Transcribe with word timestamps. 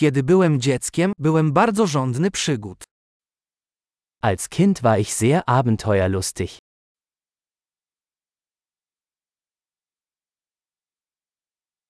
Kiedy 0.00 0.22
byłem 0.22 0.60
dzieckiem, 0.60 1.12
byłem 1.18 1.52
bardzo 1.52 1.86
żądny 1.86 2.30
przygód. 2.30 2.84
Als 4.22 4.48
Kind 4.48 4.80
war 4.80 5.00
ich 5.00 5.12
sehr 5.14 5.42
abenteuerlustig. 5.46 6.58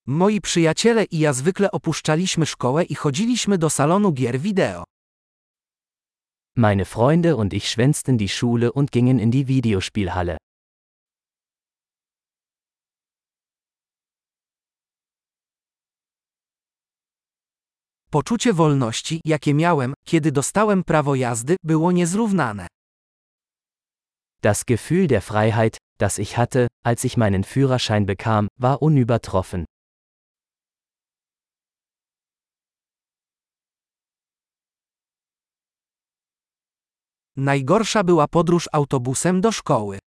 Moi 0.07 0.41
przyjaciele 0.41 1.05
i 1.05 1.19
ja 1.19 1.33
zwykle 1.33 1.71
opuszczaliśmy 1.71 2.47
szkołę 2.47 2.85
i 2.85 2.95
chodziliśmy 2.95 3.59
do 3.59 3.71
salonu 3.71 4.13
gier 4.13 4.41
wideo. 4.41 4.85
Meine 6.57 6.85
Freunde 6.85 7.37
und 7.37 7.55
ich 7.55 7.69
schwänzten 7.69 8.17
die 8.17 8.29
Schule 8.29 8.73
und 8.73 8.91
gingen 8.91 9.21
in 9.21 9.31
die 9.31 9.45
Videospielhalle. 9.45 10.37
Poczucie 18.11 18.53
wolności, 18.53 19.21
jakie 19.25 19.55
miałem, 19.55 19.95
kiedy 20.05 20.33
dostałem 20.33 20.85
prawo 20.85 21.15
jazdy, 21.15 21.57
było 21.65 21.93
niezrównane. 21.93 22.67
Das 24.43 24.65
Gefühl 24.65 25.07
der 25.07 25.23
Freiheit, 25.23 25.77
das 25.99 26.19
ich 26.19 26.37
hatte, 26.37 26.67
als 26.85 27.05
ich 27.05 27.17
meinen 27.17 27.45
Führerschein 27.45 28.07
bekam, 28.07 28.49
war 28.59 28.83
unübertroffen. 28.83 29.65
Najgorsza 37.37 38.05
była 38.05 38.29
podróż 38.29 38.69
autobusem 38.73 39.41
do 39.41 39.53
szkoły. 39.53 39.99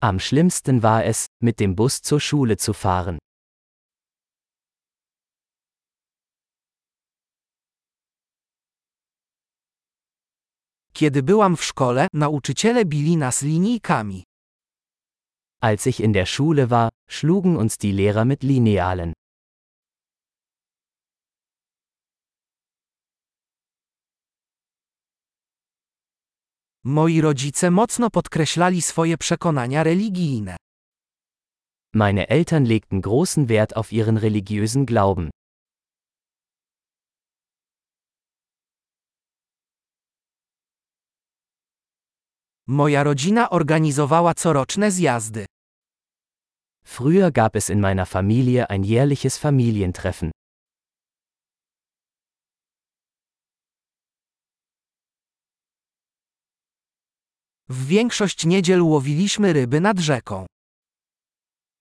Am 0.00 0.20
schlimmsten 0.20 0.80
war 0.80 1.04
es, 1.04 1.26
mit 1.42 1.56
dem 1.56 1.74
Bus 1.74 2.00
zur 2.00 2.20
Schule 2.20 2.56
zu 2.56 2.72
fahren. 2.72 3.18
Kiedy 10.96 11.22
byłam 11.22 11.56
w 11.56 11.64
szkole, 11.64 12.08
nauczyciele 12.12 12.84
bili 12.84 13.16
nas 13.16 13.42
linijkami. 13.42 14.24
Als 15.62 15.86
ich 15.86 16.00
in 16.00 16.12
der 16.12 16.26
Schule 16.26 16.66
war, 16.66 16.88
schlugen 17.10 17.56
uns 17.56 17.76
die 17.78 17.92
Lehrer 17.92 18.24
mit 18.26 18.42
Linealen. 18.42 19.12
Moi 26.84 27.20
rodzice 27.20 27.70
mocno 27.70 28.10
podkreślali 28.10 28.82
swoje 28.82 29.18
przekonania 29.18 29.82
religijne. 29.82 30.56
Meine 31.94 32.28
Eltern 32.28 32.64
legten 32.64 33.00
großen 33.00 33.48
Wert 33.48 33.76
auf 33.76 33.92
ihren 33.92 34.16
religiösen 34.16 34.86
Glauben. 34.86 35.30
Moja 42.66 43.02
rodzina 43.02 43.50
organizowała 43.50 44.34
coroczne 44.34 44.90
zjazdy. 44.90 45.46
Früher 46.84 47.32
gab 47.32 47.56
es 47.56 47.70
in 47.70 47.80
meiner 47.80 48.06
Familie 48.06 48.66
ein 48.70 48.84
jährliches 48.84 49.38
Familientreffen. 49.38 50.30
W 57.68 57.86
większość 57.86 58.46
niedziel 58.46 58.82
łowiliśmy 58.82 59.52
ryby 59.52 59.80
nad 59.80 59.98
rzeką. 59.98 60.46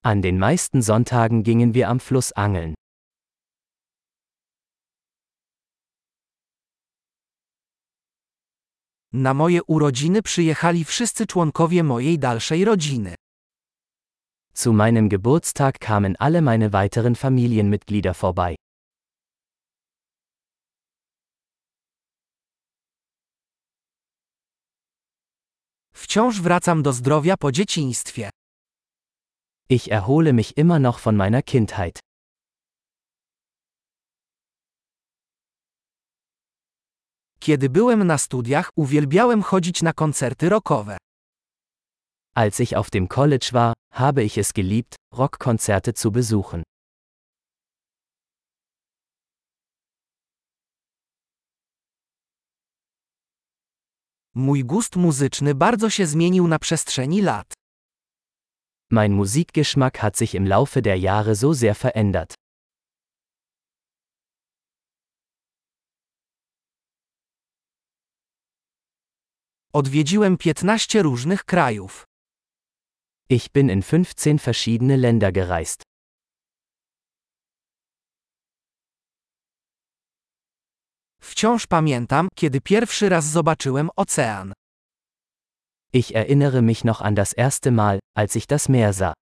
An 0.04 0.22
den 0.22 0.38
meisten 0.38 0.84
Sonntagen 0.84 1.44
gingen 1.44 1.72
wir 1.72 1.88
am 1.88 2.00
Fluss 2.00 2.32
angeln. 2.36 2.74
Na 9.16 9.34
moje 9.34 9.64
urodziny 9.64 10.22
przyjechali 10.22 10.86
wszyscy 10.86 11.28
członkowie 11.28 11.84
mojej 11.84 12.20
dalszej 12.20 12.66
rodziny. 12.66 13.16
Zu 14.54 14.74
meinem 14.74 15.10
Geburtstag 15.10 15.80
kamen 15.80 16.16
alle 16.20 16.42
meine 16.42 16.70
weiteren 16.70 17.16
Familienmitglieder 17.16 18.16
vorbei. 18.16 18.56
Wciąż 25.94 26.42
wracam 26.42 26.84
do 26.84 26.94
zdrowia 26.94 27.38
po 27.38 27.52
dzieciństwie. 27.52 28.30
Ich 29.70 29.92
erhole 29.92 30.34
mich 30.34 30.58
immer 30.58 30.80
noch 30.80 31.00
von 31.00 31.16
meiner 31.16 31.44
Kindheit. 31.44 32.00
Kiedy 37.44 37.70
byłem 37.70 38.04
na 38.04 38.18
studiach, 38.18 38.70
uwielbiałem 38.76 39.44
chodzić 39.44 39.82
na 39.82 39.94
koncerty 39.94 40.50
rockowe. 40.50 40.98
Als 42.36 42.60
ich 42.60 42.74
auf 42.74 42.90
dem 42.90 43.08
College 43.08 43.48
war, 43.52 43.74
habe 43.94 44.24
ich 44.24 44.38
es 44.38 44.54
geliebt, 44.54 44.96
Rockkonzerte 45.14 45.94
zu 45.94 46.12
besuchen. 46.12 46.64
Mój 54.36 54.66
gust 54.66 54.96
muzyczny 54.96 55.56
bardzo 55.56 55.90
się 55.90 56.06
zmienił 56.06 56.48
na 56.48 56.60
przestrzeni 56.60 57.22
lat. 57.22 57.54
Mein 58.92 59.14
Musikgeschmack 59.14 59.98
hat 59.98 60.18
sich 60.18 60.36
im 60.36 60.48
Laufe 60.48 60.82
der 60.82 61.00
Jahre 61.00 61.36
so 61.36 61.54
sehr 61.54 61.76
verändert. 61.76 62.43
Odwiedziłem 69.76 70.38
15 70.38 71.02
różnych 71.02 71.46
krajów. 71.46 72.04
Ich 73.30 73.50
bin 73.50 73.70
in 73.70 73.82
15 73.82 74.38
verschiedene 74.38 74.98
Länder 74.98 75.32
gereist. 75.34 75.82
Wciąż 81.22 81.68
pamiętam, 81.68 82.28
kiedy 82.36 82.62
pierwszy 82.62 83.10
raz 83.10 83.26
zobaczyłem 83.26 83.90
ocean. 83.96 84.54
Ich 85.94 86.16
erinnere 86.16 86.62
mich 86.62 86.84
noch 86.84 87.02
an 87.02 87.16
das 87.16 87.34
erste 87.38 87.72
Mal, 87.72 88.00
als 88.18 88.36
ich 88.36 88.46
das 88.46 88.70
Meer 88.70 88.94
sah. 88.94 89.14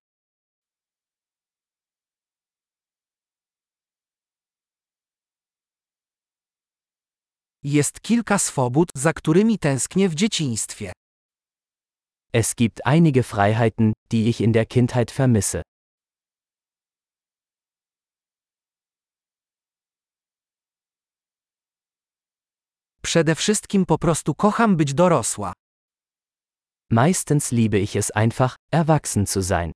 Jest 7.64 8.02
kilka 8.02 8.40
swobód, 8.40 8.90
za 8.96 9.14
którymi 9.14 9.60
tęsknię 9.60 10.10
w 10.10 10.16
dzieciństwie. 10.16 10.92
Es 12.34 12.56
gibt 12.56 12.82
einige 12.86 13.24
Freiheiten, 13.24 13.94
die 14.12 14.30
ich 14.30 14.42
in 14.42 14.52
der 14.52 14.68
Kindheit 14.68 15.12
vermisse. 15.12 15.62
Przede 23.02 23.36
wszystkim 23.36 23.86
po 23.86 23.98
prostu 23.98 24.36
kocham 24.36 24.78
być 24.78 24.94
dorosła. 24.94 25.54
Meistens 26.92 27.52
liebe 27.52 27.80
ich 27.80 27.96
es 27.96 28.12
einfach, 28.16 28.56
erwachsen 28.74 29.28
zu 29.28 29.42
sein. 29.42 29.72